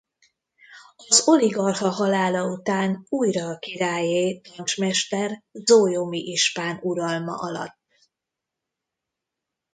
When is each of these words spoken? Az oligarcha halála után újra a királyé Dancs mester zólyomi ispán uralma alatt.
Az 1.07 1.21
oligarcha 1.27 1.89
halála 1.89 2.47
után 2.51 3.05
újra 3.09 3.47
a 3.47 3.57
királyé 3.57 4.41
Dancs 4.55 4.77
mester 4.77 5.43
zólyomi 5.51 6.19
ispán 6.19 6.79
uralma 6.81 7.37
alatt. 7.37 7.79